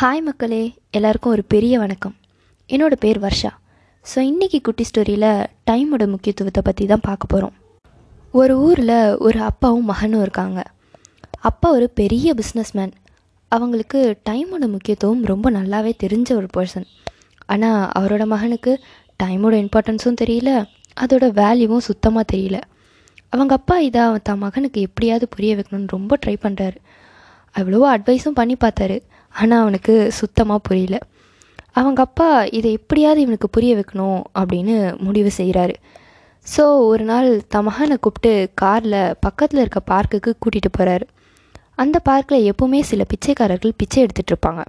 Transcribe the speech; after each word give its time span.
Hi 0.00 0.20
மக்களே. 0.26 0.60
எல்லாருக்கும் 0.96 1.32
ஒரு 1.36 1.42
பெரிய 1.52 1.74
வணக்கம். 1.82 2.14
என்னோட 2.70 2.94
பேர் 3.02 3.18
வர்ஷா. 3.24 3.50
ஸோ 4.10 4.18
இன்றைக்கி 4.28 4.58
குட்டி 4.66 4.84
ஸ்டோரியில் 4.88 5.26
டைமோட 5.68 6.04
முக்கியத்துவத்தை 6.12 6.60
பற்றி 6.68 6.84
தான் 6.92 7.02
பார்க்க 7.08 7.32
போகிறோம் 7.32 7.54
ஒரு 8.34 8.54
ஊரில் 8.66 8.94
ஒரு 9.26 9.38
அப்பாவும் 9.48 9.90
மகனும் 9.90 10.22
இருக்காங்க. 10.26 10.62
அப்பா 11.50 11.68
ஒரு 11.78 11.88
பெரிய 12.00 12.34
பிஸ்னஸ்மேன் 12.40 12.94
அவங்களுக்கு 13.52 14.00
டைமோட 14.30 14.64
முக்கியத்துவம் 14.76 15.22
ரொம்ப 15.32 15.52
நல்லாவே 15.58 15.92
தெரிஞ்ச 16.04 16.30
ஒரு 16.40 16.48
பர்சன் 16.56 16.88
ஆனால் 17.54 17.84
அவரோட 18.00 18.26
மகனுக்கு 18.34 18.74
டைமோட 19.24 19.54
இம்பார்ட்டன்ஸும் 19.64 20.20
தெரியல. 20.22 20.50
அதோட 21.04 21.28
வேல்யூவும் 21.42 21.86
சுத்தமாக 21.90 22.26
தெரியல. 22.34 22.60
அவங்க 23.32 23.54
அப்பா 23.60 23.78
இதை 23.90 24.02
அவன் 24.08 24.26
தன் 24.30 24.42
மகனுக்கு 24.46 24.86
எப்படியாவது 24.90 25.28
புரிய 25.36 25.60
வைக்கணும்னு 25.60 25.96
ரொம்ப 25.98 26.18
ட்ரை 26.24 26.38
பண்ணுறாரு 26.46 26.78
அவ்வளோவா 27.54 27.88
அட்வைஸும் 27.98 28.40
பண்ணி 28.42 28.56
பார்த்தாரு. 28.66 28.98
ஆனால் 29.34 29.62
அவனுக்கு 29.64 29.94
சுத்தமாக 30.10 30.66
புரியல. 30.68 30.96
அவங்க 31.78 32.00
அப்பா 32.02 32.28
இதை 32.58 32.70
எப்படியாவது 32.72 33.20
இவனுக்கு 33.20 33.48
புரிய 33.48 33.72
வைக்கணும் 33.76 34.20
அப்படின்னு 34.40 34.76
முடிவு 35.06 35.30
செய்கிறாரு 35.38 35.74
ஸோ 36.46 36.64
ஒரு 36.90 37.04
நாள் 37.04 37.28
தன் 37.52 37.66
மகனை 37.68 37.96
கூப்பிட்டு 38.00 38.32
காரில் 38.54 39.00
பக்கத்தில் 39.20 39.60
இருக்க 39.60 39.80
பார்க்குக்கு 39.92 40.30
கூட்டிகிட்டு 40.42 40.70
போகிறாரு 40.78 41.06
அந்த 41.82 41.96
பார்க்கில் 42.08 42.46
எப்போவுமே 42.50 42.80
சில 42.90 43.02
பிச்சைக்காரர்கள் 43.12 43.78
பிச்சை 43.80 43.98
எடுத்துகிட்டு 44.04 44.32
இருப்பாங்க. 44.34 44.62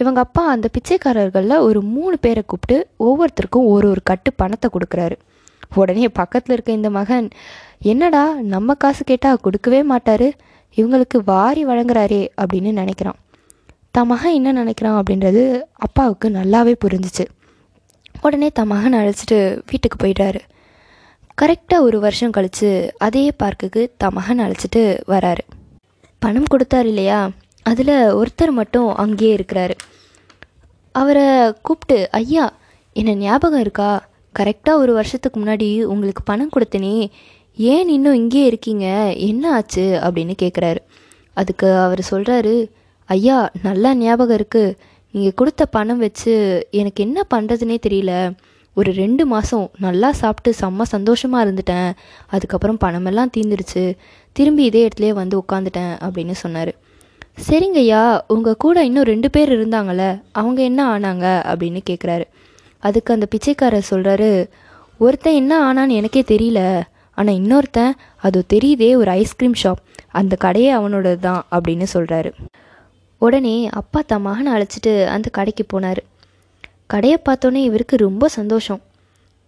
இவங்க 0.00 0.20
அப்பா 0.20 0.42
அந்த 0.46 0.66
பிச்சைக்காரர்களில் 0.76 1.64
ஒரு 1.68 1.80
மூணு 1.94 2.16
பேரை 2.18 2.42
கூப்பிட்டு 2.46 2.76
ஒவ்வொருத்தருக்கும் 3.06 3.68
ஒரு 3.74 3.86
ஒரு 3.92 4.02
கட்டு 4.10 4.30
பணத்தை 4.32 4.68
கொடுக்குறாரு. 4.74 5.16
உடனே 5.80 6.08
பக்கத்தில் 6.20 6.54
இருக்க 6.54 6.72
இந்த 6.72 6.90
மகன் 6.90 7.28
என்னடா 7.92 8.24
நம்ம 8.54 8.74
காசு 8.74 9.02
கேட்டால் 9.04 9.42
கொடுக்கவே 9.42 9.80
மாட்டார்? 9.92 10.28
இவங்களுக்கு 10.76 11.18
வாரி 11.24 11.62
வழங்குறாரே 11.66 12.22
அப்படின்னு 12.42 12.72
நினைக்கிறான். 12.80 13.18
தன் 13.92 14.06
மகன் 14.06 14.32
என்ன 14.32 14.64
நினைக்கிறான் 14.64 15.00
அப்படின்றது 15.00 15.62
அப்பாவுக்கு 15.72 16.28
நல்லாவே 16.28 16.74
புரிஞ்சிச்சு. 16.84 17.24
உடனே 18.22 18.50
தன் 18.50 18.66
மகனை 18.66 18.98
அழைச்சிட்டு 18.98 19.60
வீட்டுக்கு 19.66 20.06
போயிட்டாரு. 20.06 20.38
கரெக்டாக 21.42 21.80
ஒரு 21.80 22.00
வருஷம் 22.00 22.30
கழித்து 22.30 22.94
அதே 22.98 23.32
பார்க்குக்கு 23.42 23.90
தன் 23.96 24.12
மகன் 24.12 24.38
அழைச்சிட்டு 24.38 25.00
வராரு. 25.06 25.38
பணம் 26.18 26.44
கொடுத்தார் 26.44 26.86
இல்லையா? 26.86 27.30
அதில் 27.62 27.88
ஒருத்தர் 27.88 28.50
மட்டும் 28.50 28.94
அங்கேயே 28.94 29.36
இருக்கிறாரு. 29.36 29.70
அவரை 30.92 31.54
கூப்பிட்டு 31.62 32.10
ஐயா 32.10 32.58
என்ன 32.92 33.14
ஞாபகம் 33.14 33.60
இருக்கா? 33.60 34.08
கரெக்டாக 34.38 34.74
ஒரு 34.74 34.92
வருஷத்துக்கு 34.92 35.40
முன்னாடி 35.40 35.82
உங்களுக்கு 35.82 36.22
பணம் 36.22 36.50
கொடுத்தனே. 36.56 37.10
ஏன் 37.56 37.88
இன்னும் 37.88 38.14
இங்கேயே 38.14 38.46
இருக்கீங்க? 38.46 39.12
என்ன 39.16 39.54
ஆச்சு? 39.54 40.00
அப்படின்னு 40.02 40.34
கேட்குறாரு 40.42 40.76
அதுக்கு 41.34 41.78
அவர் 41.78 42.06
சொல்கிறாரு 42.10 42.68
ஐயா 43.08 43.36
நல்லா 43.62 43.90
ஞாபகம் 43.94 44.36
இருக்குது 44.38 44.76
நீங்கள் 45.14 45.34
கொடுத்த 45.34 45.62
பணம் 45.66 45.98
வச்சு 45.98 46.32
எனக்கு 46.70 47.00
என்ன 47.06 47.20
பண்ணுறதுனே 47.34 47.76
தெரியல. 47.86 48.12
ஒரு 48.76 48.90
ரெண்டு 48.92 49.26
மாதம் 49.26 49.66
நல்லா 49.78 50.12
சாப்பிட்டு 50.12 50.50
செம்ம 50.60 50.82
சந்தோஷமாக 50.92 51.44
இருந்துட்டேன். 51.46 51.90
அதுக்கப்புறம் 52.34 52.78
பணமெல்லாம் 52.84 53.32
தீந்துருச்சு. 53.36 53.82
திரும்பி 54.32 54.64
இதே 54.64 54.88
இடத்துலையே 54.88 55.12
வந்து 55.12 55.36
உட்காந்துட்டேன் 55.42 55.92
அப்படின்னு 56.04 56.36
சொன்னார். 56.44 56.72
சரிங்கய்யா 57.48 58.20
உங்கள் 58.34 58.60
கூட 58.64 58.84
இன்னும் 58.84 59.08
ரெண்டு 59.10 59.28
பேர் 59.30 59.50
இருந்தாங்களே 59.56 60.08
அவங்க 60.32 60.62
என்ன 60.62 60.80
ஆனாங்க 60.94 61.26
அப்படின்னு 61.50 61.82
கேட்குறாரு 61.90 62.24
அதுக்கு 62.82 63.14
அந்த 63.14 63.26
பிச்சைக்காரர் 63.34 63.90
சொல்கிறாரு 63.90 64.30
ஒருத்தன் 65.00 65.38
என்ன 65.42 65.52
ஆனான்னு 65.68 65.98
எனக்கே 66.00 66.24
தெரியல. 66.32 66.60
ஆனால் 67.18 67.38
இன்னொருத்தன் 67.40 67.92
அது 68.16 68.44
தெரியுதே 68.54 68.90
ஒரு 68.96 69.10
ஐஸ்கிரீம் 69.10 69.56
ஷாப். 69.62 69.80
அந்த 70.20 70.36
கடையே 70.44 70.70
அவனோடது 70.78 71.20
தான் 71.28 71.42
அப்படின்னு 71.50 71.86
சொல்கிறாரு 71.94 72.30
உடனே 73.24 73.56
அப்பா 73.80 74.00
தன் 74.06 74.24
மகனை 74.26 74.50
அழைச்சிட்டு 74.52 74.92
அந்த 75.14 75.28
கடைக்கு 75.30 75.64
போனார். 75.72 76.00
கடையை 76.86 77.18
பார்த்தோன்னே 77.26 77.60
இவருக்கு 77.68 77.96
ரொம்ப 77.96 78.24
சந்தோஷம். 78.38 78.80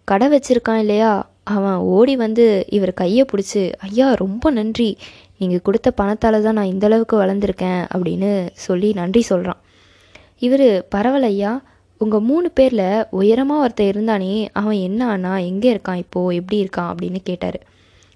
கடை 0.08 0.26
வச்சுருக்கான் 0.32 0.82
இல்லையா? 0.84 1.12
அவன் 1.54 1.78
ஓடி 1.94 2.14
வந்து 2.16 2.44
இவர் 2.68 2.92
கையை 2.94 3.22
பிடிச்சி 3.30 3.62
ஐயா 3.78 4.06
ரொம்ப 4.14 4.50
நன்றி. 4.50 4.90
நீங்கள் 5.38 5.62
கொடுத்த 5.62 5.88
பணத்தால் 5.90 6.42
தான் 6.42 6.58
நான் 6.58 6.72
இந்தளவுக்கு 6.74 7.14
வளர்ந்துருக்கேன் 7.14 7.82
அப்படின்னு 7.94 8.30
சொல்லி 8.66 8.90
நன்றி 8.92 9.22
சொல்கிறான் 9.30 9.60
இவர் 10.38 10.66
பரவாயில்லையா 10.94 11.52
உங்கள் 12.00 12.26
மூணு 12.28 12.48
பேரில் 12.50 12.86
உயரமாக 13.10 13.64
ஒருத்தன் 13.64 13.92
இருந்தானே 13.92 14.32
அவன் 14.52 14.78
என்ன 14.88 15.00
ஆனா 15.06 15.32
எங்கே 15.50 15.68
இருக்கான் 15.74 16.02
இப்போது 16.04 16.36
எப்படி 16.36 16.58
இருக்கான்? 16.64 16.90
அப்படின்னு 16.92 17.20
கேட்டார். 17.22 17.58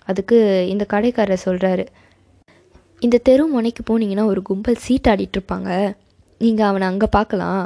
அதுக்கு 0.09 0.39
இந்த 0.69 0.85
கடைக்காரர் 0.85 1.45
சொல்கிறாரு 1.45 1.85
இந்த 3.07 3.17
தெரு 3.27 3.43
முனைக்கு 3.53 3.83
போனீங்கன்னா 3.89 4.25
ஒரு 4.31 4.41
கும்பல் 4.47 4.85
சீட்டாடிட்டு 4.85 5.37
இருப்பாங்க 5.39 5.71
நீங்கள் 6.41 6.69
அவனை 6.69 6.87
அங்கே 6.91 7.09
பார்க்கலாம் 7.17 7.65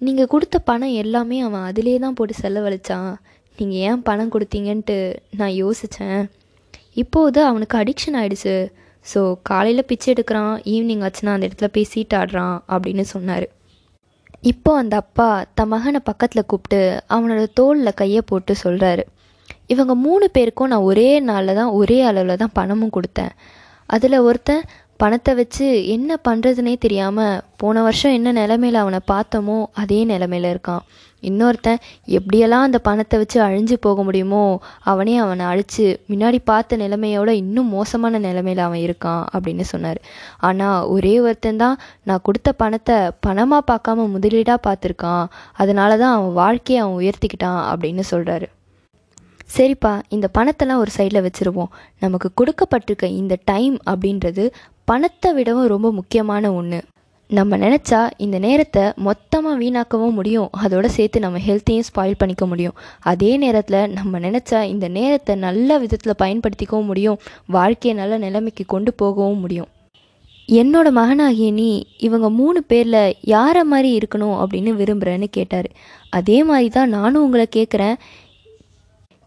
நீங்கள் 0.00 0.30
கொடுத்த 0.32 0.56
பணம் 0.68 0.96
எல்லாமே 1.02 1.36
அவன் 1.46 1.64
அதிலே 1.68 1.94
தான் 2.02 2.16
போட்டு 2.18 2.34
செலவழிச்சான். 2.40 3.12
நீங்கள் 3.58 3.82
ஏன் 3.88 4.02
பணம் 4.08 4.32
கொடுத்தீங்கன்ட்டு 4.34 4.96
நான் 5.40 5.54
யோசித்தேன் 5.62 6.22
இப்போது 7.02 7.40
அவனுக்கு 7.50 7.76
அடிக்ஷன் 7.80 8.18
ஆயிடுச்சு. 8.20 8.56
ஸோ 9.06 9.20
காலையில் 9.50 9.88
பிச்சை 9.90 10.08
எடுக்கிறான். 10.14 10.54
ஈவினிங் 10.74 11.02
ஆச்சுன்னா 11.06 11.34
அந்த 11.36 11.48
இடத்துல 11.48 11.70
போய் 11.74 11.90
சீட்டாடுறான் 11.94 12.56
அப்படின்னு 12.74 13.06
சொன்னார். 13.14 13.46
இப்போ 14.52 14.70
அந்த 14.82 14.94
அப்பா 15.02 15.28
தன் 15.58 15.72
மகனை 15.74 16.00
பக்கத்தில் 16.10 16.48
கூப்பிட்டு 16.50 16.80
அவனோட 17.14 17.42
தோளில் 17.58 17.98
கையை 18.00 18.22
போட்டு 18.30 18.54
சொல்கிறாரு 18.64 19.04
இவங்க 19.72 19.92
மூணு 20.06 20.26
பேருக்கும் 20.36 20.72
நான் 20.72 20.88
ஒரே 20.92 21.10
நாளில் 21.28 21.58
தான் 21.60 21.74
ஒரே 21.80 21.98
அளவில் 22.08 22.40
தான் 22.42 22.56
பணமும் 22.58 22.96
கொடுத்தேன். 22.96 23.32
அதில் 23.86 24.24
ஒருத்தன் 24.28 24.64
பணத்தை 24.96 25.34
வச்சு 25.34 25.86
என்ன 25.86 26.18
பண்ணுறதுனே 26.28 26.74
தெரியாமல் 26.78 27.40
போன 27.56 27.82
வருஷம் 27.82 28.12
என்ன 28.12 28.32
நிலமையில 28.32 28.82
அவனை 28.84 29.00
பார்த்தோமோ 29.12 29.56
அதே 29.72 29.98
நிலமையில 30.04 30.52
இருக்கான். 30.54 30.84
இன்னொருத்தன் 31.22 31.80
எப்படியெல்லாம் 32.08 32.64
அந்த 32.66 32.78
பணத்தை 32.78 33.18
வச்சு 33.18 33.38
அழிஞ்சு 33.40 33.76
போக 33.80 34.02
முடியுமோ 34.02 34.42
அவனே 34.82 35.16
அவனை 35.16 35.44
அழிச்சு 35.46 35.86
முன்னாடி 36.10 36.38
பார்த்த 36.44 36.76
நிலைமையோட 36.76 37.30
இன்னும் 37.42 37.68
மோசமான 37.68 38.18
நிலைமையில 38.18 38.64
அவன் 38.68 38.84
இருக்கான் 38.86 39.22
அப்படின்னு 39.34 39.66
சொன்னார். 39.72 40.00
ஆனால் 40.38 40.86
ஒரே 40.86 41.20
ஒருத்தன் 41.20 41.56
தான் 41.56 41.78
நான் 42.02 42.22
கொடுத்த 42.22 42.52
பணத்தை 42.52 42.98
பணமாக 43.26 43.68
பார்க்காம 43.72 44.08
முதலீடாக 44.16 44.66
பார்த்துருக்கான். 44.68 45.24
அதனால 45.52 45.96
தான் 45.96 46.16
அவன் 46.18 46.32
வாழ்க்கையை 46.32 46.82
அவன் 46.84 47.00
உயர்த்திக்கிட்டான் 47.02 47.62
அப்படின்னு 47.72 48.04
சொல்கிறாரு 48.10 48.48
சரிப்பா 49.50 49.92
இந்த 50.08 50.26
பணத்தெல்லாம் 50.38 50.82
ஒரு 50.84 50.90
சைடில் 50.96 51.24
வச்சுருவோம். 51.26 51.70
நமக்கு 51.98 52.30
கொடுக்கப்பட்டிருக்க 52.40 53.06
இந்த 53.20 53.34
டைம் 53.44 53.76
அப்படின்றது 53.92 54.44
பணத்தை 54.84 55.32
விடவும் 55.32 55.70
ரொம்ப 55.74 55.90
முக்கியமான 55.90 56.52
ஒன்று 56.52 56.80
நம்ம 57.30 57.56
நினச்சா 57.56 58.00
இந்த 58.24 58.38
நேரத்தை 58.38 58.82
மொத்தமாக 59.06 59.58
வீணாக்கவும் 59.60 60.16
முடியும். 60.18 60.48
அதோட 60.64 60.86
சேர்த்து 60.96 61.18
நம்ம 61.20 61.38
ஹெல்த்தையும் 61.46 61.86
ஸ்பாயில் 61.88 62.18
பண்ணிக்க 62.18 62.46
முடியும். 62.46 62.74
அதே 63.10 63.30
நேரத்தில் 63.36 63.92
நம்ம 63.92 64.18
நினச்சா 64.18 64.58
இந்த 64.72 64.88
நேரத்தை 64.88 65.34
நல்ல 65.46 65.78
விதத்தில் 65.78 66.20
பயன்படுத்திக்கவும் 66.22 66.90
முடியும். 66.90 67.20
வாழ்க்கையை 67.56 67.94
நல்ல 68.00 68.18
நிலைமைக்கு 68.18 68.64
கொண்டு 68.74 68.92
போகவும் 68.94 69.42
முடியும். 69.44 69.70
என்னோட 70.48 70.88
மகனாகிய 71.00 71.50
நீ 71.52 71.68
இவங்க 72.06 72.28
மூணு 72.40 72.62
பேரில் 72.70 73.16
யாரை 73.34 73.62
மாதிரி 73.64 73.90
இருக்கணும் 73.98 74.36
அப்படின்னு 74.42 74.72
விரும்புகிறேன்னு 74.80 75.28
கேட்டார். 75.30 75.68
அதே 76.10 76.38
மாதிரி 76.44 76.68
தான் 76.68 76.88
நானும் 76.88 77.24
உங்களை 77.26 77.46
கேட்குறேன் 77.56 77.96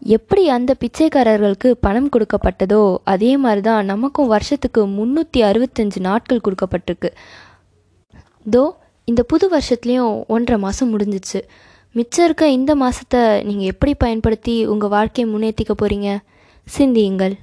எப்படி 0.02 0.42
அந்த 0.56 0.72
பிச்சைக்காரர்களுக்கு 0.82 1.70
பணம் 1.86 2.10
கொடுக்கப்பட்டதோ 2.14 2.82
அதே 3.12 3.30
மாதிரி 3.44 3.60
தான் 3.60 3.88
நமக்கும் 3.92 4.30
வருஷத்துக்கு 4.34 4.82
முந்நூற்றி 4.86 5.40
அறுபத்தஞ்சு 5.48 6.00
நாட்கள் 6.08 6.44
கொடுக்கப்பட்டிருக்கு. 6.46 7.10
தோ 8.54 8.62
இந்த 9.08 9.22
புது 9.22 9.46
வருஷத்துலேயும் 9.54 10.14
ஒன்றரை 10.34 10.58
மாதம் 10.64 10.92
முடிஞ்சிச்சு. 10.94 11.40
மிச்சம் 11.94 12.24
இருக்க 12.24 12.44
இந்த 12.58 12.72
மாதத்தை 12.82 13.22
நீங்கள் 13.48 13.70
எப்படி 13.72 13.94
பயன்படுத்தி 14.04 14.54
உங்கள் 14.72 14.92
வாழ்க்கையை 14.96 15.26
முன்னேற்றிக்க 15.34 15.74
போகிறீங்க 15.82 16.10
சிந்தியுங்கள். 16.66 17.34